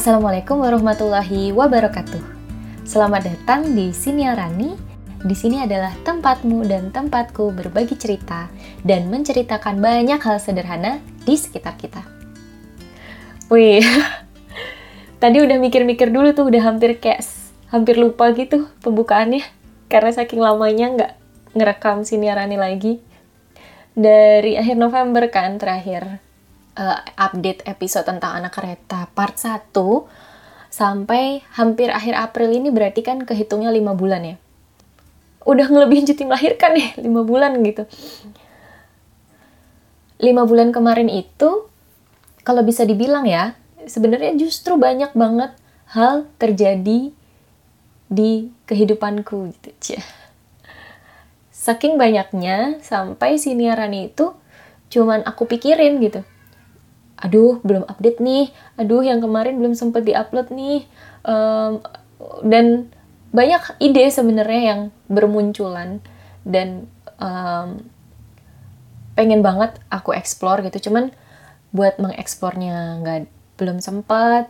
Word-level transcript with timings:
Assalamualaikum 0.00 0.64
warahmatullahi 0.64 1.52
wabarakatuh. 1.52 2.24
Selamat 2.88 3.20
datang 3.20 3.76
di 3.76 3.92
Siniarani. 3.92 4.72
Di 5.20 5.36
sini 5.36 5.60
adalah 5.60 5.92
tempatmu 5.92 6.64
dan 6.64 6.88
tempatku 6.88 7.52
berbagi 7.52 8.00
cerita 8.00 8.48
dan 8.80 9.12
menceritakan 9.12 9.76
banyak 9.76 10.16
hal 10.16 10.40
sederhana 10.40 11.04
di 11.28 11.36
sekitar 11.36 11.76
kita. 11.76 12.00
Wih, 13.52 13.84
tadi 15.20 15.36
udah 15.44 15.60
mikir-mikir 15.60 16.08
dulu 16.08 16.32
tuh, 16.32 16.48
udah 16.48 16.64
hampir 16.64 16.96
kayak 16.96 17.20
hampir 17.68 18.00
lupa 18.00 18.32
gitu 18.32 18.72
pembukaannya 18.80 19.44
karena 19.92 20.16
saking 20.16 20.40
lamanya 20.40 20.96
nggak 20.96 21.12
ngerekam 21.52 22.08
Siniarani 22.08 22.56
lagi. 22.56 23.04
Dari 23.92 24.56
akhir 24.56 24.80
November 24.80 25.28
kan 25.28 25.60
terakhir 25.60 26.24
uh, 26.76 26.98
update 27.18 27.66
episode 27.66 28.06
tentang 28.06 28.38
anak 28.38 28.54
kereta 28.54 29.10
part 29.16 29.34
1 29.34 29.74
sampai 30.70 31.42
hampir 31.58 31.90
akhir 31.90 32.14
April 32.14 32.54
ini 32.54 32.70
berarti 32.70 33.02
kan 33.02 33.26
kehitungnya 33.26 33.74
5 33.74 33.98
bulan 33.98 34.22
ya. 34.22 34.36
Udah 35.42 35.66
ngelebihin 35.66 36.06
cuti 36.06 36.22
melahirkan 36.28 36.76
nih, 36.76 36.88
5 37.06 37.10
bulan 37.26 37.58
gitu. 37.64 37.82
5 40.20 40.50
bulan 40.50 40.68
kemarin 40.70 41.08
itu 41.10 41.66
kalau 42.44 42.62
bisa 42.62 42.86
dibilang 42.86 43.26
ya, 43.26 43.56
sebenarnya 43.88 44.36
justru 44.36 44.76
banyak 44.76 45.12
banget 45.16 45.52
hal 45.90 46.28
terjadi 46.38 47.10
di 48.10 48.32
kehidupanku 48.66 49.54
gitu. 49.54 49.98
Saking 51.50 52.00
banyaknya 52.00 52.80
sampai 52.80 53.36
siniaran 53.36 53.92
itu 53.92 54.32
cuman 54.90 55.22
aku 55.22 55.46
pikirin 55.46 56.02
gitu 56.02 56.26
aduh 57.20 57.60
belum 57.62 57.84
update 57.86 58.18
nih. 58.18 58.52
Aduh 58.80 59.04
yang 59.04 59.20
kemarin 59.20 59.60
belum 59.60 59.76
sempat 59.76 60.04
diupload 60.08 60.50
nih. 60.52 60.88
Um, 61.24 61.84
dan 62.44 62.88
banyak 63.30 63.78
ide 63.78 64.10
sebenarnya 64.10 64.62
yang 64.74 64.80
bermunculan 65.06 66.02
dan 66.42 66.88
um, 67.20 67.84
pengen 69.14 69.44
banget 69.44 69.76
aku 69.92 70.16
explore 70.16 70.64
gitu. 70.64 70.90
Cuman 70.90 71.12
buat 71.70 72.00
mengeksplornya 72.02 73.04
nggak 73.04 73.20
belum 73.60 73.78
sempat 73.78 74.48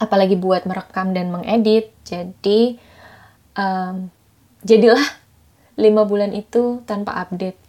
apalagi 0.00 0.34
buat 0.34 0.64
merekam 0.64 1.12
dan 1.12 1.28
mengedit. 1.28 1.92
Jadi 2.08 2.80
um, 3.54 4.08
jadilah 4.64 5.04
lima 5.76 6.08
bulan 6.08 6.32
itu 6.32 6.80
tanpa 6.88 7.20
update 7.20 7.59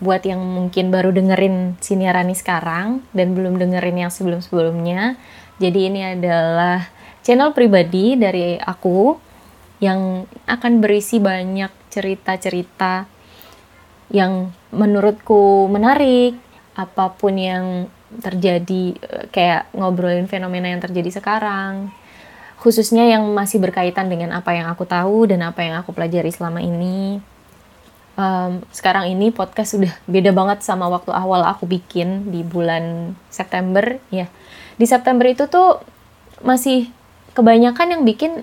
buat 0.00 0.22
yang 0.26 0.40
mungkin 0.42 0.90
baru 0.90 1.14
dengerin 1.14 1.78
Siniarani 1.78 2.34
sekarang 2.34 3.02
dan 3.14 3.34
belum 3.34 3.58
dengerin 3.58 4.06
yang 4.06 4.12
sebelum-sebelumnya. 4.12 5.18
Jadi 5.62 5.80
ini 5.86 6.00
adalah 6.02 6.88
channel 7.22 7.54
pribadi 7.54 8.18
dari 8.18 8.58
aku 8.58 9.14
yang 9.78 10.24
akan 10.48 10.82
berisi 10.82 11.18
banyak 11.22 11.70
cerita-cerita 11.90 13.06
yang 14.10 14.50
menurutku 14.74 15.66
menarik, 15.70 16.38
apa 16.74 17.14
pun 17.14 17.34
yang 17.38 17.86
terjadi 18.22 18.94
kayak 19.34 19.70
ngobrolin 19.74 20.30
fenomena 20.30 20.70
yang 20.70 20.78
terjadi 20.78 21.18
sekarang 21.18 21.90
khususnya 22.64 23.04
yang 23.04 23.26
masih 23.36 23.60
berkaitan 23.60 24.08
dengan 24.08 24.32
apa 24.32 24.56
yang 24.56 24.70
aku 24.72 24.88
tahu 24.88 25.28
dan 25.28 25.44
apa 25.44 25.60
yang 25.60 25.76
aku 25.76 25.92
pelajari 25.92 26.32
selama 26.32 26.64
ini 26.64 27.18
um, 28.18 28.62
sekarang 28.70 29.10
ini 29.10 29.30
podcast 29.30 29.78
sudah 29.78 29.92
beda 30.06 30.30
banget 30.34 30.62
sama 30.62 30.90
waktu 30.90 31.10
awal 31.10 31.42
aku 31.46 31.66
bikin 31.66 32.30
di 32.30 32.42
bulan 32.42 33.14
September 33.30 33.98
ya. 34.10 34.30
Di 34.74 34.86
September 34.86 35.26
itu 35.26 35.46
tuh 35.46 35.82
masih 36.42 36.90
kebanyakan 37.34 37.98
yang 37.98 38.02
bikin 38.06 38.42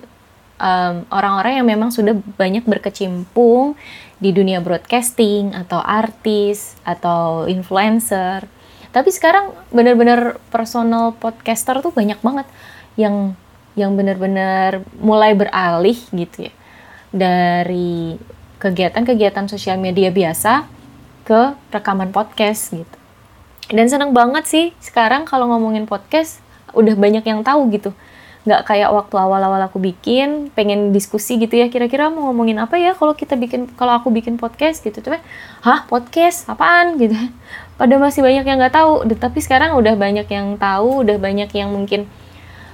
orang 0.62 1.10
orang-orang 1.10 1.58
yang 1.58 1.66
memang 1.66 1.90
sudah 1.90 2.14
banyak 2.38 2.62
berkecimpung 2.62 3.74
di 4.22 4.30
dunia 4.30 4.62
broadcasting 4.62 5.50
atau 5.58 5.82
artis 5.82 6.78
atau 6.86 7.50
influencer. 7.50 8.46
Tapi 8.94 9.10
sekarang 9.10 9.50
bener-bener 9.74 10.38
personal 10.54 11.18
podcaster 11.18 11.82
tuh 11.82 11.90
banyak 11.90 12.20
banget 12.22 12.46
yang 12.94 13.34
yang 13.74 13.98
bener-bener 13.98 14.86
mulai 15.02 15.34
beralih 15.34 15.98
gitu 16.14 16.46
ya. 16.46 16.52
Dari 17.10 18.14
kegiatan-kegiatan 18.62 19.50
sosial 19.50 19.74
media 19.82 20.14
biasa 20.14 20.70
ke 21.26 21.58
rekaman 21.74 22.14
podcast 22.14 22.70
gitu. 22.70 22.96
Dan 23.74 23.90
seneng 23.90 24.14
banget 24.14 24.46
sih 24.46 24.66
sekarang 24.78 25.26
kalau 25.26 25.50
ngomongin 25.50 25.90
podcast 25.90 26.38
udah 26.70 26.94
banyak 26.94 27.26
yang 27.26 27.42
tahu 27.42 27.66
gitu. 27.74 27.90
Nggak 28.46 28.70
kayak 28.70 28.90
waktu 28.90 29.14
awal-awal 29.18 29.66
aku 29.66 29.82
bikin, 29.82 30.50
pengen 30.54 30.94
diskusi 30.94 31.38
gitu 31.42 31.58
ya, 31.58 31.70
kira-kira 31.70 32.10
mau 32.10 32.30
ngomongin 32.30 32.58
apa 32.62 32.78
ya 32.78 32.94
kalau 32.94 33.14
kita 33.14 33.34
bikin, 33.38 33.70
kalau 33.74 33.98
aku 33.98 34.10
bikin 34.14 34.38
podcast 34.38 34.82
gitu. 34.82 34.98
Tapi, 34.98 35.18
hah 35.62 35.86
podcast? 35.86 36.46
Apaan? 36.46 36.98
gitu. 36.98 37.14
Pada 37.78 37.94
masih 37.98 38.22
banyak 38.22 38.46
yang 38.46 38.58
nggak 38.58 38.74
tahu, 38.74 39.06
tapi 39.18 39.38
sekarang 39.42 39.78
udah 39.78 39.94
banyak 39.94 40.26
yang 40.26 40.54
tahu, 40.58 41.06
udah 41.06 41.18
banyak 41.22 41.50
yang 41.54 41.70
mungkin 41.70 42.10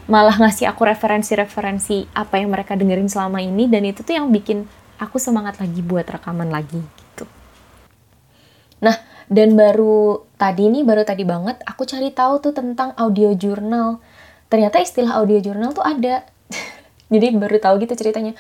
malah 0.09 0.41
ngasih 0.41 0.73
aku 0.73 0.89
referensi-referensi 0.89 2.09
apa 2.17 2.41
yang 2.41 2.49
mereka 2.49 2.73
dengerin 2.73 3.13
selama 3.13 3.45
ini 3.45 3.69
dan 3.69 3.85
itu 3.85 4.01
tuh 4.01 4.17
yang 4.17 4.33
bikin 4.33 4.65
aku 4.99 5.17
semangat 5.23 5.63
lagi 5.63 5.81
buat 5.81 6.05
rekaman 6.05 6.51
lagi 6.51 6.79
gitu. 6.79 7.25
Nah, 8.83 8.95
dan 9.31 9.55
baru 9.55 10.27
tadi 10.39 10.71
nih, 10.71 10.83
baru 10.87 11.03
tadi 11.07 11.23
banget 11.23 11.63
aku 11.67 11.87
cari 11.87 12.11
tahu 12.11 12.43
tuh 12.43 12.55
tentang 12.55 12.95
audio 12.99 13.35
jurnal. 13.35 14.03
Ternyata 14.51 14.83
istilah 14.83 15.19
audio 15.19 15.39
jurnal 15.39 15.75
tuh 15.75 15.87
ada. 15.87 16.27
Jadi 17.13 17.27
baru 17.35 17.57
tahu 17.59 17.83
gitu 17.87 17.95
ceritanya. 17.95 18.35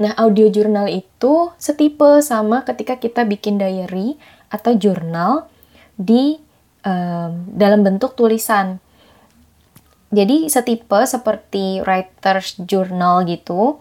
Nah, 0.00 0.16
audio 0.16 0.48
jurnal 0.48 0.88
itu 0.88 1.52
setipe 1.60 2.24
sama 2.24 2.64
ketika 2.64 2.96
kita 2.96 3.28
bikin 3.28 3.60
diary 3.60 4.16
atau 4.48 4.72
jurnal 4.72 5.52
di 6.00 6.40
um, 6.84 7.44
dalam 7.52 7.84
bentuk 7.84 8.16
tulisan. 8.16 8.80
Jadi 10.10 10.50
setipe 10.50 10.98
seperti 11.06 11.84
writer's 11.86 12.58
journal 12.66 13.22
gitu 13.28 13.78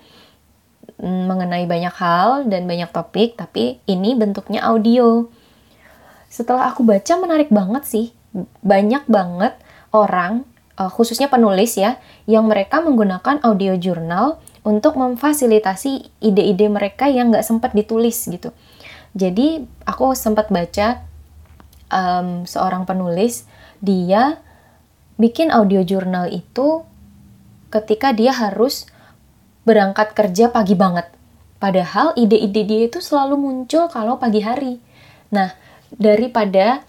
mengenai 1.00 1.64
banyak 1.64 1.96
hal 1.96 2.44
dan 2.52 2.68
banyak 2.68 2.92
topik, 2.92 3.40
tapi 3.40 3.80
ini 3.88 4.20
bentuknya 4.20 4.68
audio. 4.68 5.32
Setelah 6.28 6.70
aku 6.70 6.84
baca 6.84 7.14
menarik 7.16 7.50
banget 7.50 7.84
sih, 7.88 8.08
banyak 8.62 9.08
banget 9.08 9.56
orang, 9.96 10.44
uh, 10.76 10.92
khususnya 10.92 11.32
penulis 11.32 11.80
ya, 11.80 11.98
yang 12.28 12.46
mereka 12.52 12.84
menggunakan 12.84 13.40
audio 13.42 13.80
jurnal 13.80 14.44
untuk 14.68 15.00
memfasilitasi 15.00 16.20
ide-ide 16.20 16.68
mereka 16.68 17.08
yang 17.08 17.32
nggak 17.32 17.48
sempat 17.48 17.72
ditulis 17.72 18.28
gitu. 18.28 18.52
Jadi 19.16 19.66
aku 19.88 20.14
sempat 20.14 20.54
baca 20.54 21.02
um, 21.90 22.44
seorang 22.46 22.86
penulis, 22.86 23.48
dia 23.82 24.38
bikin 25.16 25.50
audio 25.50 25.82
jurnal 25.82 26.30
itu 26.30 26.84
ketika 27.74 28.14
dia 28.14 28.36
harus 28.36 28.86
berangkat 29.70 30.18
kerja 30.18 30.50
pagi 30.50 30.74
banget. 30.74 31.06
Padahal 31.62 32.18
ide-ide 32.18 32.66
dia 32.66 32.82
itu 32.90 32.98
selalu 32.98 33.38
muncul 33.38 33.86
kalau 33.94 34.18
pagi 34.18 34.42
hari. 34.42 34.82
Nah, 35.30 35.54
daripada 35.94 36.82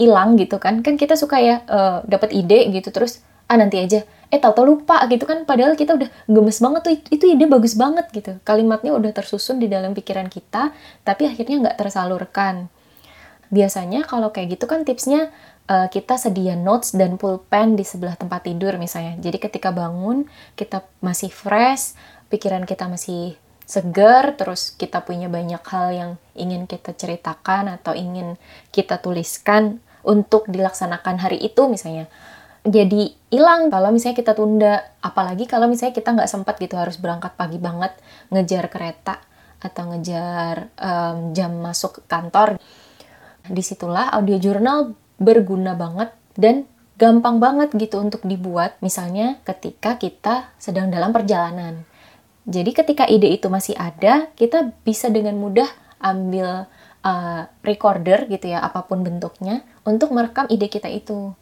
hilang 0.00 0.32
um, 0.32 0.40
gitu 0.40 0.56
kan, 0.56 0.80
kan 0.80 0.96
kita 0.96 1.12
suka 1.12 1.36
ya 1.36 1.60
uh, 1.68 2.00
dapat 2.08 2.32
ide 2.32 2.72
gitu 2.72 2.88
terus 2.88 3.20
ah 3.52 3.60
nanti 3.60 3.76
aja. 3.76 4.00
Eh 4.32 4.40
tahu-tahu 4.40 4.64
lupa 4.64 5.04
gitu 5.12 5.28
kan 5.28 5.44
padahal 5.44 5.76
kita 5.76 5.92
udah 5.92 6.08
gemes 6.24 6.56
banget 6.64 6.80
tuh 6.80 6.92
itu, 6.96 7.06
itu 7.20 7.24
ide 7.36 7.44
bagus 7.44 7.76
banget 7.76 8.08
gitu. 8.16 8.40
Kalimatnya 8.48 8.96
udah 8.96 9.12
tersusun 9.12 9.60
di 9.60 9.68
dalam 9.68 9.92
pikiran 9.92 10.32
kita, 10.32 10.72
tapi 11.04 11.28
akhirnya 11.28 11.68
nggak 11.68 11.76
tersalurkan. 11.76 12.72
Biasanya 13.52 14.08
kalau 14.08 14.32
kayak 14.32 14.56
gitu 14.56 14.64
kan 14.64 14.88
tipsnya 14.88 15.28
uh, 15.68 15.88
kita 15.90 16.18
sedia 16.18 16.58
notes 16.58 16.94
dan 16.96 17.20
pulpen 17.20 17.78
di 17.78 17.84
sebelah 17.86 18.16
tempat 18.18 18.46
tidur 18.46 18.74
misalnya. 18.80 19.18
Jadi 19.20 19.38
ketika 19.38 19.70
bangun 19.70 20.26
kita 20.58 20.82
masih 21.04 21.30
fresh, 21.30 21.94
pikiran 22.32 22.64
kita 22.66 22.88
masih 22.88 23.36
segar, 23.62 24.34
terus 24.36 24.74
kita 24.74 25.00
punya 25.00 25.30
banyak 25.30 25.62
hal 25.62 25.86
yang 25.94 26.10
ingin 26.36 26.66
kita 26.66 26.92
ceritakan 26.92 27.72
atau 27.80 27.94
ingin 27.94 28.36
kita 28.74 28.98
tuliskan 28.98 29.78
untuk 30.02 30.50
dilaksanakan 30.50 31.22
hari 31.22 31.38
itu 31.40 31.70
misalnya. 31.70 32.10
Jadi 32.62 33.10
hilang 33.34 33.74
kalau 33.74 33.90
misalnya 33.90 34.22
kita 34.22 34.38
tunda, 34.38 34.86
apalagi 35.02 35.50
kalau 35.50 35.66
misalnya 35.66 35.98
kita 35.98 36.14
nggak 36.14 36.30
sempat 36.30 36.62
gitu 36.62 36.78
harus 36.78 36.94
berangkat 36.94 37.34
pagi 37.34 37.58
banget 37.58 37.90
ngejar 38.30 38.70
kereta 38.70 39.18
atau 39.58 39.82
ngejar 39.90 40.70
um, 40.78 41.34
jam 41.34 41.58
masuk 41.58 42.06
kantor. 42.06 42.58
Di 43.42 43.62
situlah 43.62 44.14
audio 44.14 44.38
jurnal 44.38 44.94
berguna 45.22 45.78
banget 45.78 46.10
dan 46.36 46.66
gampang 47.00 47.42
banget 47.42 47.74
gitu 47.74 47.98
untuk 47.98 48.22
dibuat 48.22 48.78
misalnya 48.84 49.40
ketika 49.42 49.96
kita 49.96 50.52
sedang 50.60 50.92
dalam 50.92 51.10
perjalanan. 51.10 51.82
Jadi 52.42 52.74
ketika 52.74 53.06
ide 53.06 53.30
itu 53.30 53.46
masih 53.46 53.78
ada, 53.78 54.26
kita 54.34 54.74
bisa 54.82 55.06
dengan 55.06 55.38
mudah 55.38 55.70
ambil 56.02 56.66
uh, 57.06 57.42
recorder 57.62 58.26
gitu 58.26 58.50
ya, 58.50 58.58
apa 58.58 58.82
pun 58.82 59.06
bentuknya, 59.06 59.62
untuk 59.86 60.10
merekam 60.10 60.50
ide 60.50 60.66
kita 60.66 60.90
itu. 60.90 61.34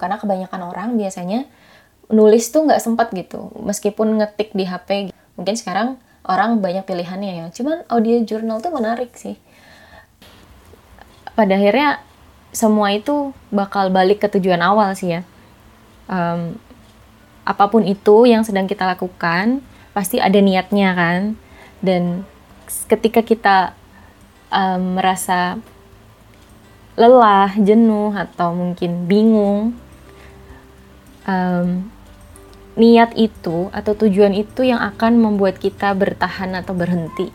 karena 0.00 0.16
kebanyakan 0.16 0.72
orang 0.72 0.96
biasanya 0.96 1.44
nulis 2.10 2.50
tuh 2.50 2.66
nggak 2.66 2.82
sempat 2.82 3.14
gitu 3.14 3.54
meskipun 3.62 4.18
ngetik 4.18 4.50
di 4.52 4.66
HP 4.66 5.14
mungkin 5.38 5.54
sekarang 5.60 6.00
orang 6.26 6.58
banyak 6.58 6.84
pilihannya 6.84 7.32
ya 7.38 7.46
cuman 7.54 7.86
audio 7.86 8.18
journal 8.26 8.58
tuh 8.58 8.74
menarik 8.74 9.14
sih 9.14 9.38
pada 11.38 11.56
akhirnya 11.56 12.02
semua 12.50 12.90
itu 12.94 13.34
bakal 13.54 13.90
balik 13.90 14.22
ke 14.22 14.28
tujuan 14.38 14.60
awal 14.62 14.94
sih 14.94 15.18
ya 15.18 15.22
um, 16.10 16.54
apa 17.46 17.64
pun 17.70 17.82
itu 17.86 18.26
yang 18.26 18.42
sedang 18.42 18.66
kita 18.70 18.86
lakukan 18.86 19.62
pasti 19.90 20.22
ada 20.22 20.38
niatnya 20.38 20.94
kan 20.94 21.20
dan 21.80 22.22
ketika 22.86 23.24
kita 23.24 23.74
um, 24.52 24.98
merasa 24.98 25.58
lelah, 27.00 27.56
jenuh 27.56 28.12
atau 28.12 28.52
mungkin 28.52 29.08
bingung, 29.08 29.72
um, 31.24 31.68
niat 32.76 33.16
itu 33.16 33.72
atau 33.72 33.92
tujuan 33.96 34.36
itu 34.36 34.68
yang 34.68 34.78
akan 34.78 35.16
membuat 35.16 35.56
kita 35.56 35.96
bertahan 35.96 36.52
atau 36.60 36.76
berhenti. 36.76 37.32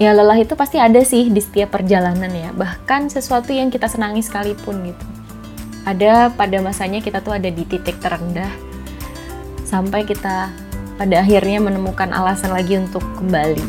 Ya 0.00 0.16
lelah 0.16 0.40
itu 0.40 0.56
pasti 0.56 0.80
ada 0.80 0.96
sih 1.04 1.28
di 1.28 1.44
setiap 1.44 1.76
perjalanan 1.76 2.32
ya, 2.32 2.56
bahkan 2.56 3.12
sesuatu 3.12 3.52
yang 3.52 3.68
kita 3.68 3.84
senangi 3.84 4.24
sekalipun 4.24 4.80
gitu. 4.88 5.04
Ada 5.84 6.32
pada 6.32 6.56
masanya 6.64 7.04
kita 7.04 7.20
tuh 7.20 7.36
ada 7.36 7.52
di 7.52 7.68
titik 7.68 8.00
terendah 8.00 8.48
sampai 9.68 10.08
kita 10.08 10.48
pada 10.96 11.20
akhirnya 11.20 11.60
menemukan 11.60 12.16
alasan 12.16 12.56
lagi 12.56 12.80
untuk 12.80 13.04
kembali. 13.20 13.60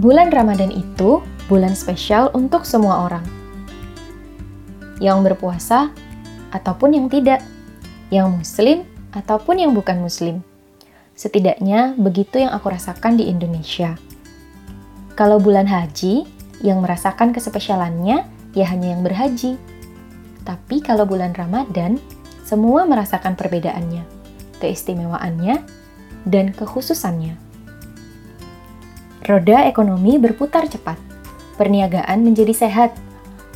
Bulan 0.00 0.32
Ramadan 0.32 0.72
itu 0.72 1.20
bulan 1.44 1.76
spesial 1.76 2.32
untuk 2.32 2.64
semua 2.64 3.04
orang. 3.04 3.43
Yang 5.04 5.18
berpuasa 5.28 5.92
ataupun 6.48 6.96
yang 6.96 7.12
tidak, 7.12 7.44
yang 8.08 8.32
muslim 8.32 8.88
ataupun 9.12 9.60
yang 9.60 9.76
bukan 9.76 10.00
muslim. 10.00 10.40
Setidaknya 11.12 11.92
begitu 12.00 12.40
yang 12.40 12.56
aku 12.56 12.72
rasakan 12.72 13.20
di 13.20 13.28
Indonesia. 13.28 14.00
Kalau 15.12 15.36
bulan 15.38 15.68
haji, 15.68 16.24
yang 16.64 16.80
merasakan 16.80 17.36
kespesialannya 17.36 18.24
ya 18.56 18.66
hanya 18.72 18.96
yang 18.96 19.04
berhaji. 19.04 19.60
Tapi 20.42 20.80
kalau 20.80 21.04
bulan 21.04 21.36
Ramadan, 21.36 22.00
semua 22.44 22.88
merasakan 22.88 23.36
perbedaannya, 23.36 24.04
keistimewaannya, 24.60 25.60
dan 26.24 26.52
kekhususannya. 26.56 27.36
Roda 29.24 29.64
ekonomi 29.64 30.20
berputar 30.20 30.68
cepat, 30.68 31.00
perniagaan 31.56 32.20
menjadi 32.20 32.52
sehat, 32.52 32.92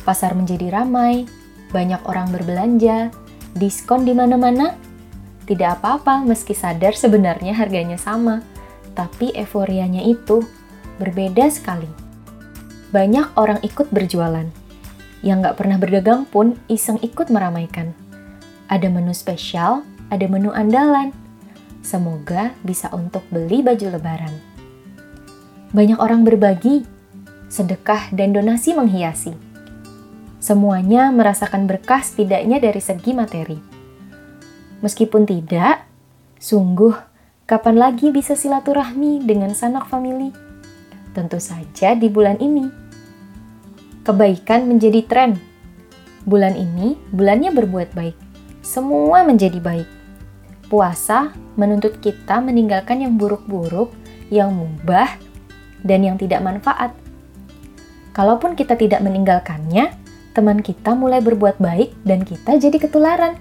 pasar 0.01 0.33
menjadi 0.33 0.81
ramai, 0.81 1.29
banyak 1.69 2.01
orang 2.05 2.33
berbelanja, 2.33 3.13
diskon 3.57 4.05
di 4.05 4.13
mana-mana. 4.13 4.73
Tidak 5.45 5.81
apa-apa 5.81 6.21
meski 6.21 6.53
sadar 6.53 6.93
sebenarnya 6.93 7.57
harganya 7.57 7.97
sama, 7.97 8.45
tapi 8.93 9.33
euforianya 9.33 10.05
itu 10.05 10.45
berbeda 11.01 11.49
sekali. 11.49 11.89
Banyak 12.93 13.33
orang 13.37 13.61
ikut 13.65 13.89
berjualan. 13.89 14.45
Yang 15.25 15.37
nggak 15.41 15.57
pernah 15.57 15.77
berdagang 15.81 16.23
pun 16.29 16.57
iseng 16.69 17.01
ikut 17.01 17.33
meramaikan. 17.33 17.93
Ada 18.69 18.87
menu 18.93 19.13
spesial, 19.13 19.81
ada 20.13 20.25
menu 20.29 20.53
andalan. 20.53 21.09
Semoga 21.81 22.53
bisa 22.61 22.93
untuk 22.93 23.25
beli 23.33 23.65
baju 23.65 23.97
lebaran. 23.97 24.33
Banyak 25.73 25.97
orang 26.01 26.25
berbagi, 26.25 26.85
sedekah, 27.49 28.13
dan 28.13 28.33
donasi 28.33 28.73
menghiasi. 28.73 29.48
Semuanya 30.39 31.11
merasakan 31.11 31.67
berkah 31.67 31.99
setidaknya 31.99 32.63
dari 32.63 32.79
segi 32.79 33.11
materi. 33.11 33.59
Meskipun 34.79 35.27
tidak, 35.27 35.83
sungguh 36.39 36.95
kapan 37.43 37.75
lagi 37.75 38.15
bisa 38.15 38.39
silaturahmi 38.39 39.19
dengan 39.27 39.51
sanak 39.51 39.91
famili? 39.91 40.31
Tentu 41.11 41.43
saja 41.43 41.91
di 41.91 42.07
bulan 42.07 42.39
ini. 42.39 42.71
Kebaikan 44.07 44.71
menjadi 44.71 45.03
tren. 45.03 45.35
Bulan 46.23 46.55
ini, 46.55 46.95
bulannya 47.11 47.51
berbuat 47.51 47.91
baik. 47.91 48.15
Semua 48.63 49.27
menjadi 49.27 49.59
baik. 49.59 49.89
Puasa 50.71 51.35
menuntut 51.59 51.99
kita 51.99 52.39
meninggalkan 52.39 53.03
yang 53.03 53.19
buruk-buruk, 53.19 53.91
yang 54.31 54.55
mubah, 54.55 55.19
dan 55.83 56.07
yang 56.07 56.15
tidak 56.15 56.39
manfaat. 56.39 56.95
Kalaupun 58.15 58.55
kita 58.55 58.79
tidak 58.79 59.03
meninggalkannya, 59.03 60.08
teman 60.39 60.63
kita 60.63 60.95
mulai 60.95 61.19
berbuat 61.19 61.59
baik 61.59 61.99
dan 62.07 62.23
kita 62.23 62.55
jadi 62.55 62.79
ketularan. 62.79 63.35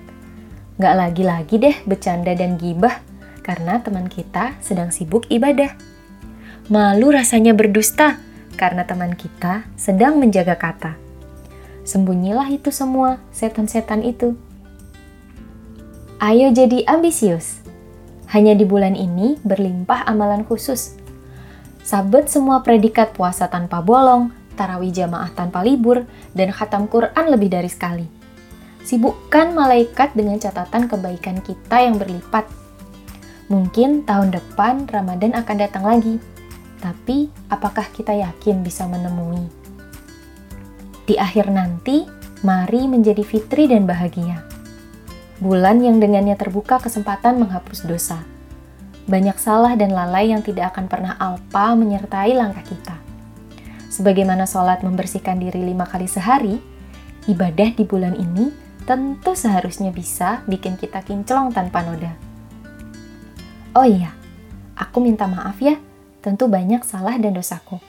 Gak 0.83 0.95
lagi-lagi 0.99 1.55
deh 1.55 1.77
bercanda 1.87 2.35
dan 2.35 2.59
gibah 2.59 2.99
karena 3.47 3.79
teman 3.79 4.11
kita 4.11 4.59
sedang 4.59 4.91
sibuk 4.91 5.31
ibadah. 5.31 5.79
Malu 6.67 7.15
rasanya 7.15 7.55
berdusta 7.55 8.19
karena 8.59 8.83
teman 8.83 9.15
kita 9.15 9.63
sedang 9.79 10.19
menjaga 10.19 10.59
kata. 10.59 10.99
Sembunyilah 11.87 12.51
itu 12.51 12.75
semua, 12.75 13.23
setan-setan 13.31 14.03
itu. 14.03 14.35
Ayo 16.19 16.51
jadi 16.51 16.83
ambisius. 16.91 17.63
Hanya 18.35 18.59
di 18.59 18.67
bulan 18.67 18.99
ini 18.99 19.39
berlimpah 19.47 20.03
amalan 20.03 20.43
khusus 20.43 20.99
sabet 21.89 22.29
semua 22.29 22.61
predikat 22.61 23.17
puasa 23.17 23.49
tanpa 23.49 23.81
bolong, 23.81 24.29
tarawih 24.59 24.91
jamaah 24.91 25.31
tanpa 25.31 25.63
libur, 25.63 26.03
dan 26.35 26.51
khatam 26.51 26.91
Quran 26.91 27.31
lebih 27.31 27.55
dari 27.55 27.71
sekali. 27.71 28.03
Sibukkan 28.83 29.55
malaikat 29.55 30.19
dengan 30.19 30.43
catatan 30.43 30.91
kebaikan 30.91 31.39
kita 31.47 31.87
yang 31.87 31.95
berlipat. 31.95 32.51
Mungkin 33.47 34.03
tahun 34.03 34.35
depan 34.35 34.91
Ramadan 34.91 35.39
akan 35.39 35.57
datang 35.63 35.87
lagi, 35.87 36.19
tapi 36.83 37.31
apakah 37.47 37.87
kita 37.95 38.19
yakin 38.19 38.67
bisa 38.67 38.91
menemui? 38.91 39.47
Di 41.07 41.15
akhir 41.15 41.55
nanti, 41.55 42.03
mari 42.43 42.91
menjadi 42.91 43.23
fitri 43.23 43.71
dan 43.71 43.87
bahagia. 43.87 44.43
Bulan 45.39 45.87
yang 45.87 46.03
dengannya 46.03 46.35
terbuka 46.35 46.83
kesempatan 46.83 47.39
menghapus 47.39 47.87
dosa 47.87 48.19
banyak 49.09 49.41
salah 49.41 49.73
dan 49.73 49.97
lalai 49.97 50.29
yang 50.29 50.45
tidak 50.45 50.77
akan 50.77 50.85
pernah 50.85 51.17
alpa 51.17 51.73
menyertai 51.73 52.37
langkah 52.37 52.61
kita. 52.61 53.08
Sebagaimana 53.89 54.45
sholat 54.45 54.85
membersihkan 54.85 55.41
diri 55.41 55.65
lima 55.65 55.89
kali 55.89 56.05
sehari, 56.05 56.61
ibadah 57.25 57.73
di 57.73 57.85
bulan 57.89 58.17
ini 58.17 58.53
tentu 58.85 59.37
seharusnya 59.37 59.93
bisa 59.93 60.45
bikin 60.49 60.77
kita 60.77 61.05
kinclong 61.05 61.53
tanpa 61.53 61.85
noda. 61.85 62.13
Oh 63.77 63.85
iya, 63.85 64.13
aku 64.77 65.01
minta 65.01 65.29
maaf 65.29 65.61
ya, 65.61 65.77
tentu 66.25 66.49
banyak 66.49 66.85
salah 66.85 67.17
dan 67.21 67.37
dosaku. 67.37 67.81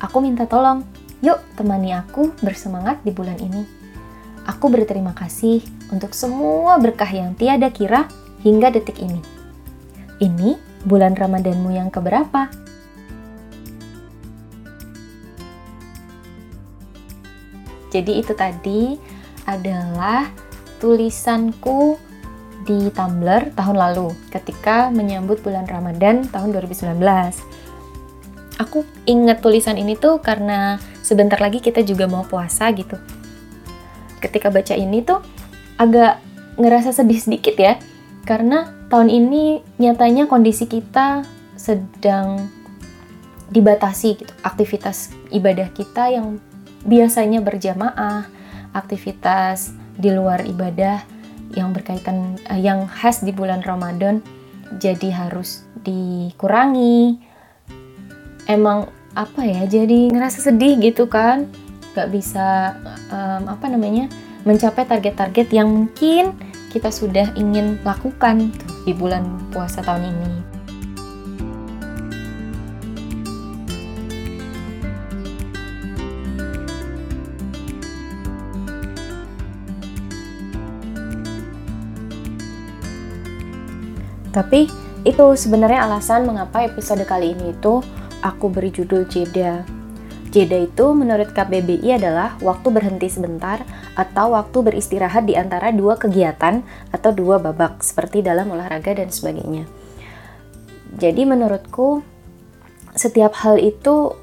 Aku 0.00 0.24
minta 0.24 0.48
tolong, 0.48 0.84
yuk 1.20 1.40
temani 1.56 1.92
aku 1.92 2.32
bersemangat 2.40 3.00
di 3.04 3.12
bulan 3.12 3.36
ini. 3.40 3.64
Aku 4.48 4.66
berterima 4.72 5.14
kasih 5.14 5.62
untuk 5.94 6.16
semua 6.16 6.80
berkah 6.80 7.06
yang 7.06 7.38
tiada 7.38 7.70
kira 7.70 8.10
hingga 8.42 8.74
detik 8.74 8.98
ini. 8.98 9.22
Ini 10.18 10.58
bulan 10.82 11.14
Ramadanmu 11.14 11.70
yang 11.70 11.88
keberapa? 11.94 12.61
Jadi 17.92 18.24
itu 18.24 18.32
tadi 18.32 18.96
adalah 19.44 20.32
tulisanku 20.80 22.00
di 22.64 22.88
Tumblr 22.88 23.52
tahun 23.52 23.76
lalu 23.76 24.14
ketika 24.32 24.88
menyambut 24.88 25.44
bulan 25.44 25.68
Ramadan 25.68 26.24
tahun 26.32 26.56
2019. 26.56 26.96
Aku 28.56 28.86
ingat 29.04 29.44
tulisan 29.44 29.76
ini 29.76 29.98
tuh 29.98 30.22
karena 30.22 30.80
sebentar 31.04 31.36
lagi 31.36 31.58
kita 31.60 31.84
juga 31.84 32.08
mau 32.08 32.24
puasa 32.24 32.70
gitu. 32.72 32.96
Ketika 34.22 34.48
baca 34.48 34.72
ini 34.72 35.02
tuh 35.02 35.20
agak 35.76 36.22
ngerasa 36.56 36.94
sedih 36.94 37.18
sedikit 37.18 37.58
ya 37.58 37.76
karena 38.22 38.70
tahun 38.86 39.10
ini 39.10 39.64
nyatanya 39.82 40.30
kondisi 40.30 40.70
kita 40.70 41.26
sedang 41.58 42.46
dibatasi 43.50 44.08
gitu 44.22 44.32
aktivitas 44.46 45.10
ibadah 45.34 45.68
kita 45.74 46.08
yang 46.14 46.38
biasanya 46.86 47.40
berjamaah 47.44 48.26
aktivitas 48.72 49.74
di 49.98 50.10
luar 50.10 50.44
ibadah 50.48 51.04
yang 51.52 51.76
berkaitan 51.76 52.40
uh, 52.48 52.56
yang 52.56 52.88
khas 52.88 53.20
di 53.20 53.30
bulan 53.30 53.60
Ramadan 53.60 54.24
jadi 54.80 55.12
harus 55.12 55.68
dikurangi 55.84 57.20
emang 58.48 58.88
apa 59.12 59.44
ya 59.44 59.68
jadi 59.68 60.08
ngerasa 60.08 60.48
sedih 60.48 60.80
gitu 60.80 61.04
kan 61.06 61.44
gak 61.92 62.08
bisa 62.08 62.72
um, 63.12 63.52
apa 63.52 63.68
namanya 63.68 64.08
mencapai 64.48 64.88
target-target 64.88 65.52
yang 65.52 65.68
mungkin 65.68 66.32
kita 66.72 66.88
sudah 66.88 67.36
ingin 67.36 67.76
lakukan. 67.84 68.50
di 68.82 68.90
bulan 68.90 69.22
puasa 69.54 69.78
tahun 69.78 70.10
ini. 70.10 70.51
Tapi 84.32 84.66
itu 85.04 85.24
sebenarnya 85.36 85.84
alasan 85.84 86.24
mengapa 86.24 86.64
episode 86.64 87.04
kali 87.04 87.36
ini 87.36 87.52
itu 87.52 87.84
aku 88.24 88.48
beri 88.48 88.72
judul 88.72 89.04
jeda. 89.06 89.62
Jeda 90.32 90.64
itu 90.64 90.96
menurut 90.96 91.36
KBBI 91.36 92.00
adalah 92.00 92.40
waktu 92.40 92.72
berhenti 92.72 93.12
sebentar 93.12 93.60
atau 93.92 94.32
waktu 94.32 94.64
beristirahat 94.64 95.28
di 95.28 95.36
antara 95.36 95.68
dua 95.68 96.00
kegiatan 96.00 96.64
atau 96.88 97.12
dua 97.12 97.36
babak 97.36 97.84
seperti 97.84 98.24
dalam 98.24 98.48
olahraga 98.48 98.96
dan 98.96 99.12
sebagainya. 99.12 99.68
Jadi 100.96 101.28
menurutku 101.28 102.00
setiap 102.96 103.36
hal 103.44 103.60
itu 103.60 104.16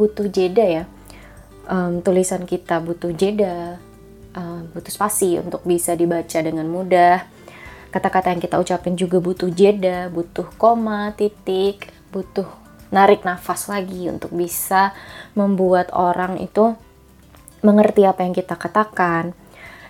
butuh 0.00 0.32
jeda 0.32 0.64
ya. 0.64 0.84
Um, 1.68 2.00
tulisan 2.00 2.48
kita 2.48 2.80
butuh 2.80 3.12
jeda, 3.12 3.80
um, 4.36 4.68
butuh 4.72 4.92
spasi 4.92 5.36
untuk 5.40 5.64
bisa 5.68 5.92
dibaca 5.92 6.40
dengan 6.40 6.68
mudah 6.68 7.33
kata-kata 7.94 8.34
yang 8.34 8.42
kita 8.42 8.58
ucapin 8.58 8.98
juga 8.98 9.22
butuh 9.22 9.46
jeda, 9.54 10.10
butuh 10.10 10.50
koma, 10.58 11.14
titik, 11.14 11.94
butuh 12.10 12.50
narik 12.90 13.22
nafas 13.22 13.70
lagi 13.70 14.10
untuk 14.10 14.34
bisa 14.34 14.90
membuat 15.38 15.94
orang 15.94 16.42
itu 16.42 16.74
mengerti 17.62 18.02
apa 18.02 18.26
yang 18.26 18.34
kita 18.34 18.58
katakan. 18.58 19.30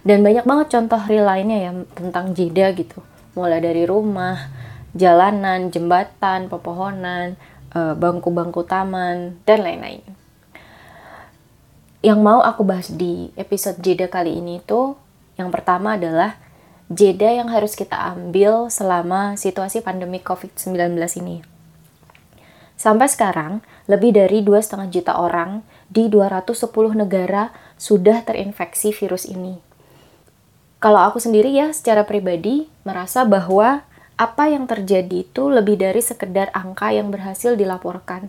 Dan 0.05 0.21
banyak 0.21 0.45
banget 0.45 0.77
contoh 0.77 1.01
real 1.09 1.25
lainnya 1.25 1.59
ya 1.65 1.73
tentang 1.97 2.37
jeda 2.37 2.77
gitu. 2.77 3.01
Mulai 3.33 3.65
dari 3.65 3.89
rumah, 3.89 4.53
jalanan, 4.93 5.73
jembatan, 5.73 6.53
pepohonan, 6.53 7.41
eh, 7.73 7.95
bangku-bangku 7.97 8.69
taman, 8.69 9.41
dan 9.49 9.65
lain-lain. 9.65 10.05
Yang 12.05 12.21
mau 12.21 12.45
aku 12.45 12.69
bahas 12.69 12.93
di 12.93 13.33
episode 13.33 13.81
jeda 13.81 14.13
kali 14.13 14.37
ini 14.37 14.61
tuh 14.61 14.93
yang 15.41 15.49
pertama 15.49 15.97
adalah 15.97 16.44
jeda 16.93 17.33
yang 17.33 17.49
harus 17.49 17.73
kita 17.73 17.97
ambil 17.97 18.69
selama 18.69 19.41
situasi 19.41 19.81
pandemi 19.81 20.21
COVID-19 20.21 20.97
ini. 21.25 21.41
Sampai 22.75 23.07
sekarang, 23.07 23.63
lebih 23.87 24.13
dari 24.13 24.43
2,5 24.43 24.91
juta 24.91 25.15
orang 25.17 25.63
di 25.89 26.11
210 26.11 26.69
negara 26.99 27.55
sudah 27.79 28.21
terinfeksi 28.27 28.91
virus 28.91 29.25
ini. 29.31 29.63
Kalau 30.83 31.01
aku 31.01 31.17
sendiri 31.17 31.49
ya 31.49 31.73
secara 31.73 32.05
pribadi 32.05 32.69
merasa 32.85 33.25
bahwa 33.25 33.87
apa 34.21 34.45
yang 34.53 34.69
terjadi 34.69 35.25
itu 35.25 35.49
lebih 35.49 35.81
dari 35.81 36.05
sekedar 36.05 36.53
angka 36.53 36.93
yang 36.93 37.09
berhasil 37.09 37.57
dilaporkan. 37.57 38.29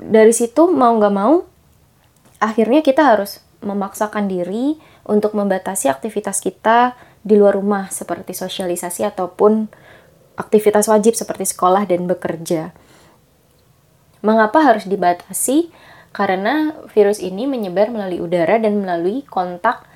Dari 0.00 0.32
situ 0.34 0.66
mau 0.72 0.96
nggak 0.96 1.14
mau, 1.14 1.46
akhirnya 2.40 2.82
kita 2.82 3.06
harus 3.06 3.38
memaksakan 3.60 4.26
diri 4.26 4.80
untuk 5.04 5.32
membatasi 5.36 5.88
aktivitas 5.88 6.40
kita 6.40 6.96
di 7.20 7.36
luar 7.36 7.56
rumah 7.56 7.92
seperti 7.92 8.32
sosialisasi 8.32 9.04
ataupun 9.04 9.68
aktivitas 10.40 10.88
wajib 10.88 11.12
seperti 11.12 11.44
sekolah 11.52 11.84
dan 11.84 12.08
bekerja. 12.08 12.72
Mengapa 14.24 14.60
harus 14.64 14.88
dibatasi? 14.88 15.72
Karena 16.10 16.74
virus 16.90 17.22
ini 17.22 17.46
menyebar 17.46 17.88
melalui 17.92 18.18
udara 18.18 18.58
dan 18.58 18.82
melalui 18.82 19.22
kontak 19.24 19.86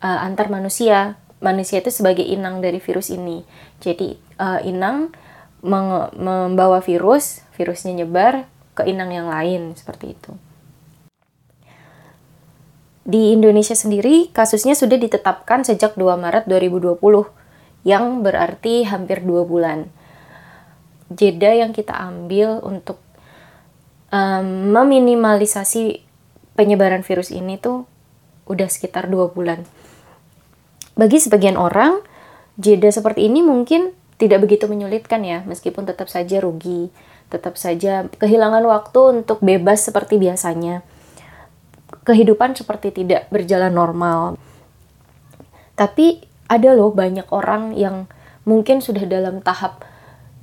uh, 0.00 0.24
antar 0.24 0.48
manusia. 0.48 1.20
Manusia 1.40 1.84
itu 1.84 1.92
sebagai 1.92 2.24
inang 2.24 2.64
dari 2.64 2.80
virus 2.80 3.12
ini. 3.12 3.44
Jadi 3.80 4.16
uh, 4.40 4.60
inang 4.64 5.12
membawa 5.60 6.80
virus, 6.80 7.44
virusnya 7.52 7.92
nyebar 7.92 8.48
ke 8.72 8.88
inang 8.88 9.12
yang 9.12 9.28
lain 9.28 9.76
seperti 9.76 10.16
itu. 10.16 10.32
Di 13.00 13.32
Indonesia 13.32 13.72
sendiri, 13.72 14.28
kasusnya 14.28 14.76
sudah 14.76 15.00
ditetapkan 15.00 15.64
sejak 15.64 15.96
2 15.96 16.20
Maret 16.20 16.44
2020, 16.44 17.00
yang 17.84 18.20
berarti 18.20 18.84
hampir 18.84 19.24
dua 19.24 19.48
bulan. 19.48 19.88
Jeda 21.08 21.56
yang 21.56 21.72
kita 21.72 21.96
ambil 21.96 22.60
untuk 22.60 23.00
um, 24.12 24.70
meminimalisasi 24.70 26.04
penyebaran 26.54 27.00
virus 27.00 27.32
ini 27.32 27.56
tuh 27.56 27.88
udah 28.46 28.68
sekitar 28.68 29.08
dua 29.08 29.32
bulan. 29.32 29.64
Bagi 30.94 31.16
sebagian 31.16 31.56
orang, 31.56 32.04
jeda 32.60 32.92
seperti 32.92 33.32
ini 33.32 33.40
mungkin 33.40 33.96
tidak 34.20 34.44
begitu 34.44 34.68
menyulitkan 34.68 35.24
ya, 35.24 35.40
meskipun 35.48 35.88
tetap 35.88 36.12
saja 36.12 36.44
rugi, 36.44 36.92
tetap 37.32 37.56
saja 37.56 38.04
kehilangan 38.20 38.60
waktu 38.68 39.24
untuk 39.24 39.40
bebas 39.40 39.88
seperti 39.88 40.20
biasanya 40.20 40.84
kehidupan 42.04 42.56
seperti 42.56 42.92
tidak 42.92 43.28
berjalan 43.28 43.72
normal. 43.72 44.40
Tapi 45.76 46.24
ada 46.50 46.74
loh 46.74 46.92
banyak 46.92 47.28
orang 47.32 47.76
yang 47.76 48.10
mungkin 48.44 48.82
sudah 48.82 49.04
dalam 49.06 49.40
tahap 49.44 49.84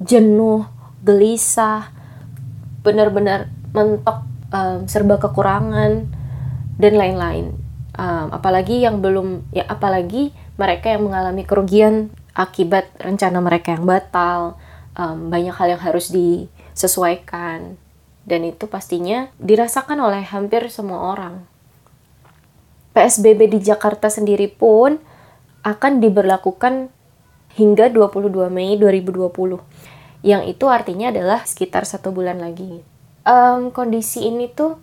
jenuh, 0.02 0.66
gelisah, 1.02 1.90
benar-benar 2.86 3.50
mentok, 3.74 4.24
um, 4.54 4.86
serba 4.86 5.18
kekurangan 5.18 6.10
dan 6.78 6.94
lain-lain. 6.94 7.58
Um, 7.98 8.30
apalagi 8.30 8.86
yang 8.86 9.02
belum, 9.02 9.50
ya 9.50 9.66
apalagi 9.66 10.30
mereka 10.58 10.94
yang 10.94 11.10
mengalami 11.10 11.44
kerugian 11.44 12.14
akibat 12.38 12.94
rencana 13.02 13.42
mereka 13.42 13.74
yang 13.74 13.90
batal, 13.90 14.62
um, 14.94 15.34
banyak 15.34 15.54
hal 15.54 15.74
yang 15.74 15.82
harus 15.82 16.14
disesuaikan 16.14 17.82
dan 18.28 18.44
itu 18.44 18.68
pastinya 18.68 19.32
dirasakan 19.40 20.04
oleh 20.04 20.22
hampir 20.28 20.68
semua 20.68 21.16
orang. 21.16 21.48
PSBB 22.92 23.56
di 23.56 23.60
Jakarta 23.64 24.12
sendiri 24.12 24.52
pun 24.52 25.00
akan 25.64 26.04
diberlakukan 26.04 26.92
hingga 27.56 27.88
22 27.88 28.52
Mei 28.52 28.76
2020. 28.76 29.32
Yang 30.28 30.44
itu 30.52 30.66
artinya 30.68 31.08
adalah 31.10 31.48
sekitar 31.48 31.88
satu 31.88 32.12
bulan 32.12 32.44
lagi. 32.44 32.84
Um, 33.24 33.72
kondisi 33.72 34.28
ini 34.28 34.52
tuh 34.52 34.76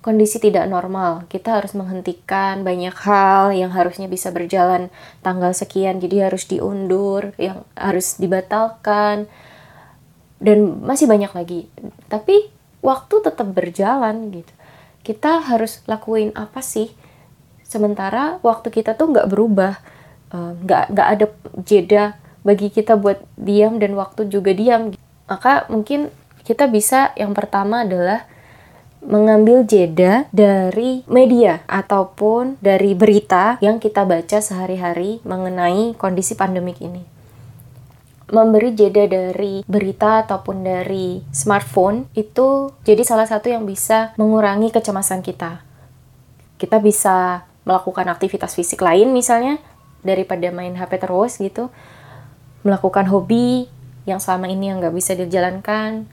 kondisi 0.00 0.40
tidak 0.40 0.64
normal. 0.64 1.28
Kita 1.28 1.60
harus 1.60 1.76
menghentikan 1.76 2.64
banyak 2.64 2.96
hal 3.04 3.52
yang 3.52 3.72
harusnya 3.76 4.08
bisa 4.08 4.32
berjalan 4.32 4.88
tanggal 5.20 5.52
sekian, 5.52 6.00
jadi 6.00 6.32
harus 6.32 6.48
diundur, 6.48 7.36
yang 7.36 7.68
harus 7.76 8.16
dibatalkan, 8.16 9.28
dan 10.40 10.58
masih 10.80 11.04
banyak 11.04 11.32
lagi. 11.36 11.68
Tapi 12.08 12.59
waktu 12.80 13.24
tetap 13.24 13.48
berjalan 13.52 14.32
gitu. 14.32 14.52
Kita 15.00 15.40
harus 15.40 15.80
lakuin 15.88 16.32
apa 16.36 16.60
sih? 16.60 16.92
Sementara 17.64 18.42
waktu 18.42 18.68
kita 18.68 18.98
tuh 18.98 19.14
nggak 19.14 19.30
berubah 19.30 19.78
nggak 20.30 20.84
uh, 20.86 20.90
nggak 20.94 21.08
ada 21.08 21.26
jeda 21.66 22.04
bagi 22.46 22.70
kita 22.70 22.94
buat 22.96 23.22
diam 23.38 23.78
dan 23.78 23.96
waktu 23.96 24.28
juga 24.28 24.52
diam. 24.52 24.92
Maka 25.30 25.70
mungkin 25.70 26.10
kita 26.42 26.66
bisa 26.66 27.14
yang 27.14 27.32
pertama 27.36 27.86
adalah 27.86 28.26
mengambil 29.00 29.64
jeda 29.64 30.28
dari 30.28 31.06
media 31.08 31.64
ataupun 31.64 32.60
dari 32.60 32.92
berita 32.92 33.56
yang 33.64 33.80
kita 33.80 34.04
baca 34.04 34.44
sehari-hari 34.44 35.24
mengenai 35.24 35.96
kondisi 35.96 36.36
pandemik 36.36 36.84
ini 36.84 37.19
memberi 38.30 38.72
jeda 38.72 39.10
dari 39.10 39.66
berita 39.66 40.22
ataupun 40.24 40.62
dari 40.62 41.20
smartphone 41.34 42.06
itu 42.14 42.70
jadi 42.86 43.02
salah 43.02 43.26
satu 43.26 43.50
yang 43.50 43.66
bisa 43.66 44.14
mengurangi 44.16 44.70
kecemasan 44.70 45.20
kita. 45.20 45.66
Kita 46.56 46.78
bisa 46.78 47.44
melakukan 47.66 48.06
aktivitas 48.08 48.54
fisik 48.54 48.80
lain 48.80 49.10
misalnya 49.10 49.58
daripada 50.00 50.48
main 50.54 50.72
HP 50.78 51.02
terus 51.02 51.36
gitu. 51.42 51.68
Melakukan 52.62 53.08
hobi 53.10 53.66
yang 54.08 54.22
selama 54.22 54.48
ini 54.48 54.72
yang 54.72 54.78
nggak 54.80 54.94
bisa 54.94 55.12
dijalankan. 55.18 56.06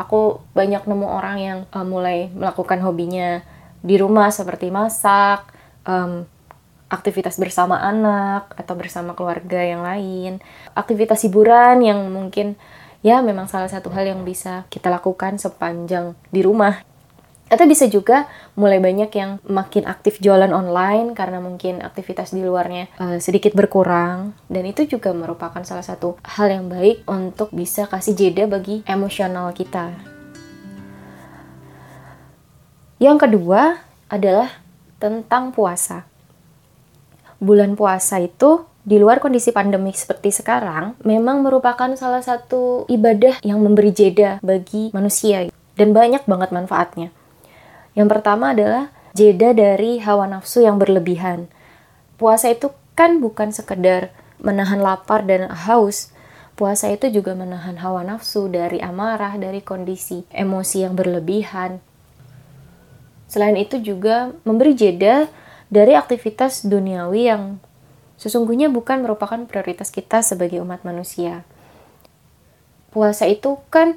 Aku 0.00 0.40
banyak 0.56 0.88
nemu 0.88 1.06
orang 1.06 1.36
yang 1.38 1.58
uh, 1.70 1.84
mulai 1.84 2.32
melakukan 2.32 2.80
hobinya 2.80 3.44
di 3.84 3.98
rumah 4.00 4.32
seperti 4.32 4.72
masak, 4.72 5.52
um, 5.84 6.24
aktivitas 6.92 7.40
bersama 7.40 7.80
anak 7.80 8.52
atau 8.52 8.76
bersama 8.76 9.16
keluarga 9.16 9.64
yang 9.64 9.80
lain, 9.80 10.44
aktivitas 10.76 11.24
hiburan 11.24 11.80
yang 11.80 12.04
mungkin 12.12 12.60
ya 13.00 13.24
memang 13.24 13.48
salah 13.48 13.72
satu 13.72 13.88
hal 13.96 14.04
yang 14.04 14.20
bisa 14.28 14.68
kita 14.68 14.92
lakukan 14.92 15.40
sepanjang 15.40 16.12
di 16.28 16.44
rumah. 16.44 16.84
Atau 17.52 17.68
bisa 17.68 17.84
juga 17.84 18.32
mulai 18.56 18.80
banyak 18.80 19.12
yang 19.12 19.36
makin 19.44 19.84
aktif 19.84 20.24
jualan 20.24 20.48
online 20.56 21.12
karena 21.12 21.36
mungkin 21.36 21.84
aktivitas 21.84 22.32
di 22.32 22.40
luarnya 22.40 22.88
uh, 22.96 23.20
sedikit 23.20 23.52
berkurang 23.52 24.32
dan 24.48 24.64
itu 24.64 24.88
juga 24.88 25.12
merupakan 25.12 25.60
salah 25.60 25.84
satu 25.84 26.16
hal 26.24 26.48
yang 26.48 26.72
baik 26.72 27.04
untuk 27.04 27.52
bisa 27.52 27.84
kasih 27.84 28.16
jeda 28.16 28.48
bagi 28.48 28.80
emosional 28.88 29.52
kita. 29.52 29.92
Yang 32.96 33.28
kedua 33.28 33.84
adalah 34.08 34.48
tentang 34.96 35.52
puasa 35.52 36.11
bulan 37.42 37.74
puasa 37.74 38.22
itu 38.22 38.62
di 38.86 39.02
luar 39.02 39.18
kondisi 39.18 39.50
pandemik 39.50 39.98
seperti 39.98 40.30
sekarang, 40.30 40.94
memang 41.02 41.42
merupakan 41.42 41.90
salah 41.98 42.22
satu 42.22 42.86
ibadah 42.86 43.42
yang 43.42 43.58
memberi 43.58 43.90
jeda 43.90 44.38
bagi 44.42 44.94
manusia 44.94 45.50
dan 45.74 45.90
banyak 45.90 46.22
banget 46.26 46.50
manfaatnya. 46.54 47.10
Yang 47.98 48.08
pertama 48.18 48.54
adalah 48.54 48.94
jeda 49.14 49.54
dari 49.54 50.02
hawa 50.02 50.26
nafsu 50.26 50.66
yang 50.66 50.82
berlebihan. 50.82 51.50
Puasa 52.18 52.50
itu 52.50 52.70
kan 52.98 53.18
bukan 53.18 53.50
sekedar 53.50 54.14
menahan 54.42 54.82
lapar 54.82 55.22
dan 55.26 55.50
haus. 55.50 56.10
Puasa 56.58 56.90
itu 56.90 57.08
juga 57.08 57.38
menahan 57.38 57.78
hawa 57.78 58.02
nafsu 58.02 58.50
dari 58.50 58.82
amarah, 58.82 59.38
dari 59.38 59.62
kondisi 59.62 60.26
emosi 60.34 60.84
yang 60.84 60.94
berlebihan. 60.98 61.78
Selain 63.30 63.56
itu 63.56 63.80
juga 63.80 64.34
memberi 64.44 64.76
jeda 64.76 65.30
dari 65.72 65.96
aktivitas 65.96 66.68
duniawi 66.68 67.32
yang 67.32 67.56
sesungguhnya 68.20 68.68
bukan 68.68 69.00
merupakan 69.08 69.40
prioritas 69.48 69.88
kita 69.88 70.20
sebagai 70.20 70.60
umat 70.60 70.84
manusia. 70.84 71.48
Puasa 72.92 73.24
itu 73.24 73.56
kan 73.72 73.96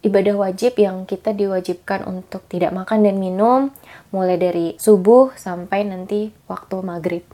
ibadah 0.00 0.48
wajib 0.48 0.80
yang 0.80 1.04
kita 1.04 1.36
diwajibkan 1.36 2.08
untuk 2.08 2.40
tidak 2.48 2.72
makan 2.72 3.04
dan 3.04 3.20
minum 3.20 3.68
mulai 4.08 4.40
dari 4.40 4.80
subuh 4.80 5.36
sampai 5.36 5.84
nanti 5.84 6.32
waktu 6.48 6.80
maghrib. 6.80 7.24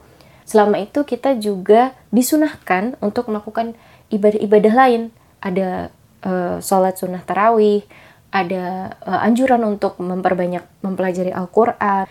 Selama 0.43 0.83
itu 0.83 1.07
kita 1.07 1.39
juga 1.39 1.95
disunahkan 2.11 2.99
untuk 2.99 3.31
melakukan 3.31 3.73
ibadah-ibadah 4.11 4.73
lain. 4.75 5.01
Ada 5.39 5.95
uh, 6.27 6.57
sholat 6.59 6.99
sunnah 6.99 7.23
tarawih, 7.23 7.87
ada 8.35 8.93
uh, 9.07 9.25
anjuran 9.25 9.63
untuk 9.63 9.97
memperbanyak 9.97 10.61
mempelajari 10.83 11.31
Al-Quran, 11.31 12.05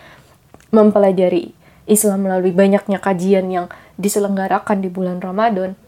mempelajari 0.75 1.55
Islam 1.87 2.27
melalui 2.27 2.51
banyaknya 2.51 2.99
kajian 2.99 3.47
yang 3.53 3.71
diselenggarakan 3.95 4.83
di 4.83 4.91
bulan 4.91 5.23
Ramadan, 5.23 5.79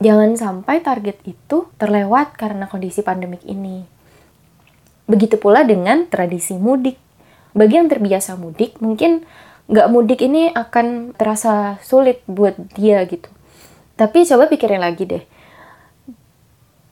jangan 0.00 0.32
sampai 0.32 0.80
target 0.80 1.20
itu 1.28 1.68
terlewat 1.76 2.32
karena 2.40 2.64
kondisi 2.64 3.04
pandemik 3.04 3.44
ini. 3.44 3.84
Begitu 5.04 5.36
pula 5.36 5.62
dengan 5.62 6.08
tradisi 6.08 6.56
mudik. 6.56 6.96
Bagi 7.56 7.78
yang 7.78 7.88
terbiasa 7.88 8.36
mudik, 8.36 8.80
mungkin 8.80 9.24
nggak 9.66 9.88
mudik 9.90 10.20
ini 10.22 10.50
akan 10.54 11.14
terasa 11.14 11.78
sulit 11.82 12.22
buat 12.30 12.54
dia 12.78 13.02
gitu. 13.06 13.26
Tapi 13.96 14.28
coba 14.28 14.46
pikirin 14.46 14.82
lagi 14.82 15.08
deh. 15.08 15.24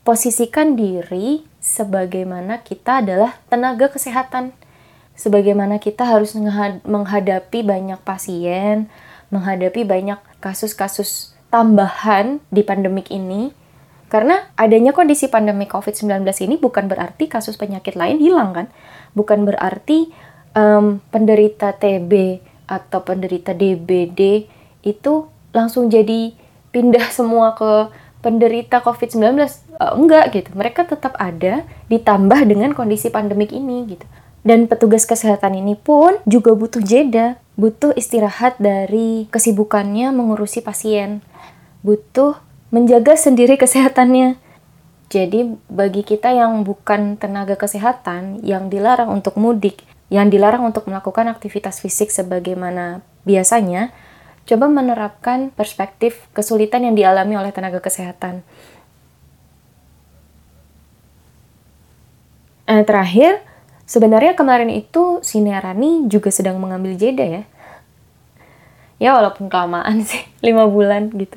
Posisikan 0.05 0.77
diri 0.77 1.45
sebagaimana 1.61 2.61
kita 2.61 3.01
adalah 3.05 3.37
tenaga 3.49 3.89
kesehatan. 3.89 4.53
Sebagaimana 5.15 5.79
kita 5.79 6.03
harus 6.03 6.35
menghadapi 6.83 7.63
banyak 7.63 8.03
pasien, 8.03 8.91
menghadapi 9.31 9.87
banyak 9.87 10.19
kasus-kasus 10.43 11.39
tambahan 11.55 12.43
di 12.51 12.67
pandemik 12.67 13.15
ini. 13.15 13.55
Karena 14.11 14.51
adanya 14.59 14.91
kondisi 14.91 15.31
pandemi 15.31 15.71
COVID-19 15.71 16.27
ini 16.47 16.59
bukan 16.59 16.91
berarti 16.91 17.31
kasus 17.31 17.55
penyakit 17.55 17.95
lain 17.95 18.19
hilang 18.19 18.51
kan? 18.55 18.67
Bukan 19.15 19.47
berarti 19.47 20.11
um, 20.59 20.99
penderita 21.15 21.71
TB 21.79 22.43
atau 22.67 22.99
penderita 23.07 23.55
DBD 23.55 24.51
itu 24.83 25.31
langsung 25.55 25.95
jadi 25.95 26.35
pindah 26.75 27.07
semua 27.17 27.55
ke 27.55 27.87
penderita 28.19 28.83
COVID-19 28.83 29.23
uh, 29.23 29.47
eh, 29.79 29.93
enggak 29.95 30.25
gitu. 30.35 30.51
Mereka 30.59 30.91
tetap 30.91 31.15
ada 31.23 31.63
ditambah 31.87 32.41
dengan 32.51 32.75
kondisi 32.75 33.15
pandemik 33.15 33.55
ini 33.55 33.95
gitu 33.95 34.07
dan 34.45 34.69
petugas 34.69 35.09
kesehatan 35.09 35.57
ini 35.57 35.75
pun 35.75 36.21
juga 36.29 36.53
butuh 36.53 36.85
jeda, 36.85 37.41
butuh 37.57 37.97
istirahat 37.97 38.61
dari 38.61 39.25
kesibukannya 39.33 40.13
mengurusi 40.13 40.61
pasien, 40.61 41.25
butuh 41.81 42.37
menjaga 42.69 43.17
sendiri 43.17 43.57
kesehatannya. 43.57 44.37
Jadi 45.09 45.57
bagi 45.73 46.05
kita 46.05 46.33
yang 46.37 46.61
bukan 46.63 47.17
tenaga 47.17 47.57
kesehatan, 47.57 48.45
yang 48.45 48.69
dilarang 48.69 49.09
untuk 49.09 49.41
mudik, 49.41 49.81
yang 50.13 50.29
dilarang 50.29 50.61
untuk 50.61 50.85
melakukan 50.93 51.33
aktivitas 51.33 51.81
fisik 51.81 52.13
sebagaimana 52.13 53.01
biasanya, 53.25 53.97
coba 54.45 54.69
menerapkan 54.69 55.49
perspektif 55.57 56.29
kesulitan 56.37 56.85
yang 56.85 56.95
dialami 56.95 57.41
oleh 57.41 57.53
tenaga 57.55 57.81
kesehatan. 57.81 58.45
Eh, 62.65 62.85
terakhir, 62.85 63.45
Sebenarnya 63.85 64.33
kemarin 64.33 64.73
itu 64.73 65.21
Sinearani 65.21 66.09
juga 66.09 66.33
sedang 66.33 66.57
mengambil 66.57 66.97
jeda 66.97 67.25
ya. 67.25 67.43
Ya 68.97 69.13
walaupun 69.13 69.53
kelamaan 69.53 70.05
sih, 70.05 70.25
lima 70.47 70.65
bulan 70.65 71.13
gitu. 71.13 71.37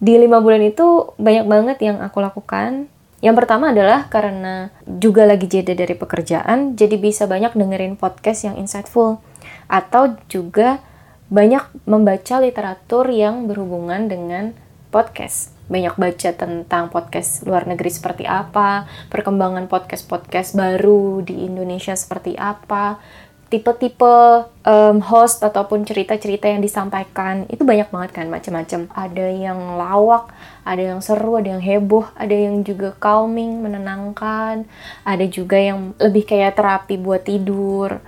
Di 0.00 0.16
lima 0.16 0.40
bulan 0.40 0.64
itu 0.64 1.12
banyak 1.20 1.44
banget 1.44 1.78
yang 1.84 2.00
aku 2.00 2.20
lakukan. 2.20 2.88
Yang 3.24 3.34
pertama 3.40 3.72
adalah 3.72 4.12
karena 4.12 4.68
juga 4.84 5.24
lagi 5.24 5.48
jeda 5.48 5.72
dari 5.72 5.96
pekerjaan, 5.96 6.76
jadi 6.76 7.00
bisa 7.00 7.24
banyak 7.24 7.56
dengerin 7.56 7.96
podcast 7.96 8.44
yang 8.44 8.60
insightful. 8.60 9.20
Atau 9.64 10.20
juga 10.28 10.84
banyak 11.32 11.88
membaca 11.88 12.36
literatur 12.36 13.08
yang 13.08 13.48
berhubungan 13.48 14.12
dengan 14.12 14.52
podcast 14.92 15.53
banyak 15.64 15.96
baca 15.96 16.30
tentang 16.36 16.92
podcast 16.92 17.48
luar 17.48 17.64
negeri 17.64 17.88
seperti 17.88 18.28
apa, 18.28 18.84
perkembangan 19.08 19.64
podcast-podcast 19.64 20.52
baru 20.52 21.24
di 21.24 21.48
Indonesia 21.48 21.96
seperti 21.96 22.36
apa, 22.36 23.00
tipe-tipe 23.48 24.44
um, 24.66 24.98
host 24.98 25.40
ataupun 25.40 25.86
cerita-cerita 25.88 26.50
yang 26.50 26.58
disampaikan 26.60 27.48
itu 27.48 27.62
banyak 27.62 27.88
banget 27.88 28.10
kan 28.12 28.26
macam-macam. 28.28 28.90
Ada 28.92 29.26
yang 29.30 29.78
lawak, 29.80 30.34
ada 30.68 30.82
yang 30.82 31.00
seru, 31.00 31.40
ada 31.40 31.56
yang 31.56 31.62
heboh, 31.64 32.12
ada 32.18 32.34
yang 32.34 32.60
juga 32.66 32.92
calming, 32.98 33.64
menenangkan, 33.64 34.68
ada 35.06 35.24
juga 35.30 35.56
yang 35.56 35.96
lebih 35.96 36.28
kayak 36.28 36.60
terapi 36.60 37.00
buat 37.00 37.24
tidur. 37.24 38.04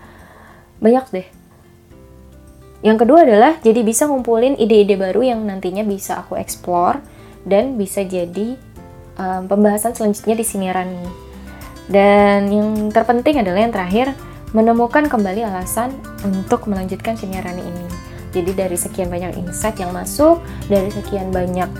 Banyak 0.83 1.07
deh. 1.15 1.29
Yang 2.85 3.07
kedua 3.07 3.25
adalah 3.25 3.57
jadi 3.65 3.81
bisa 3.81 4.05
ngumpulin 4.05 4.61
ide-ide 4.61 5.01
baru 5.01 5.25
yang 5.25 5.41
nantinya 5.47 5.87
bisa 5.87 6.21
aku 6.21 6.37
explore 6.37 7.16
dan 7.47 7.79
bisa 7.79 8.03
jadi 8.03 8.59
um, 9.17 9.47
pembahasan 9.47 9.95
selanjutnya 9.95 10.35
di 10.37 10.45
siniaran 10.45 10.91
ini. 10.91 11.13
Dan 11.87 12.51
yang 12.51 12.69
terpenting 12.91 13.39
adalah 13.39 13.63
yang 13.63 13.71
terakhir, 13.71 14.11
menemukan 14.51 15.07
kembali 15.07 15.47
alasan 15.47 15.95
untuk 16.27 16.67
melanjutkan 16.67 17.15
siniaran 17.15 17.57
ini. 17.57 17.87
Jadi 18.35 18.53
dari 18.53 18.77
sekian 18.77 19.09
banyak 19.09 19.39
insight 19.39 19.79
yang 19.79 19.95
masuk, 19.95 20.43
dari 20.67 20.91
sekian 20.91 21.31
banyak 21.31 21.71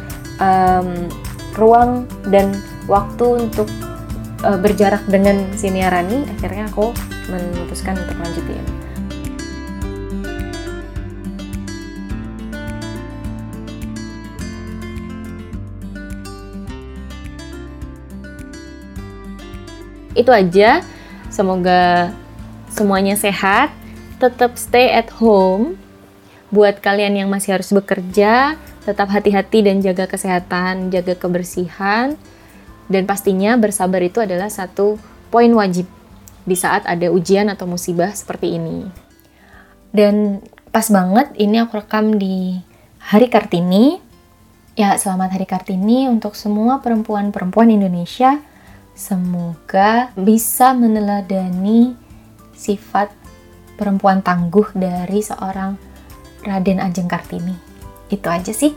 um, 0.41 1.11
ruang 1.59 2.07
dan 2.31 2.55
waktu 2.87 3.27
untuk 3.49 3.67
uh, 4.47 4.57
berjarak 4.57 5.03
dengan 5.11 5.51
siniarani, 5.59 6.25
akhirnya 6.39 6.71
aku 6.71 6.95
memutuskan 7.29 7.99
untuk 7.99 8.17
lanjutin. 8.23 8.76
Itu 20.17 20.33
aja. 20.33 20.81
Semoga 21.29 22.11
semuanya 22.73 23.15
sehat. 23.15 23.71
Tetap 24.17 24.57
stay 24.57 24.91
at 24.91 25.13
home. 25.21 25.77
Buat 26.49 26.81
kalian 26.81 27.21
yang 27.21 27.29
masih 27.29 27.61
harus 27.61 27.69
bekerja 27.71 28.57
tetap 28.87 29.11
hati-hati 29.11 29.67
dan 29.67 29.83
jaga 29.83 30.07
kesehatan 30.07 30.95
jaga 30.95 31.19
kebersihan. 31.19 32.15
Dan 32.87 33.03
pastinya 33.03 33.59
bersabar 33.59 33.99
itu 33.99 34.23
adalah 34.23 34.47
satu 34.47 34.95
poin 35.29 35.51
wajib 35.51 35.91
di 36.47 36.55
saat 36.55 36.87
ada 36.87 37.11
ujian 37.11 37.51
atau 37.51 37.67
musibah 37.67 38.15
seperti 38.15 38.55
ini. 38.55 38.87
Dan 39.91 40.39
pas 40.71 40.87
banget 40.87 41.35
ini 41.35 41.59
aku 41.59 41.83
rekam 41.83 42.15
di 42.15 42.63
hari 43.03 43.27
Kartini. 43.27 43.99
Ya 44.79 44.95
selamat 44.95 45.35
hari 45.35 45.51
Kartini 45.51 46.07
untuk 46.07 46.39
semua 46.39 46.79
perempuan-perempuan 46.79 47.75
Indonesia 47.75 48.39
Semoga 48.97 50.17
bisa 50.17 50.73
meneladani 50.73 51.93
sifat 52.57 53.13
perempuan 53.77 54.25
tangguh 54.25 54.73
dari 54.73 55.21
seorang 55.21 55.77
Raden 56.41 56.81
Ajeng 56.81 57.05
Kartini. 57.05 57.53
Itu 58.09 58.33
aja 58.33 58.57
sih. 58.57 58.73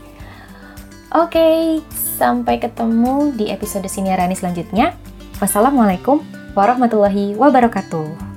Oke, 1.16 1.80
sampai 2.20 2.60
ketemu 2.60 3.32
di 3.32 3.48
episode 3.48 3.88
Siniarani 3.88 4.36
selanjutnya. 4.36 4.92
Wassalamualaikum 5.40 6.20
warahmatullahi 6.52 7.34
wabarakatuh. 7.34 8.29